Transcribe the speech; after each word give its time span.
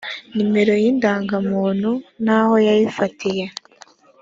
nomero 0.35 0.73
y 0.83 0.85
indangamuntu 0.91 1.91
n 2.25 2.27
aho 2.37 2.53
yayifatiye 2.67 3.45